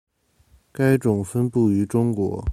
[0.71, 2.43] 该种分布于中国。